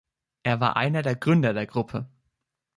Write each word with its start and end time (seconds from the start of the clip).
Er 0.41 0.59
war 0.59 0.77
einer 0.77 1.03
der 1.03 1.15
Gründer 1.15 1.53
der 1.53 1.67
Gruppe. 1.67 2.09